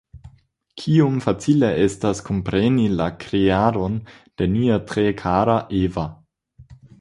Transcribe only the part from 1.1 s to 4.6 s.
facile estas kompreni la kreadon de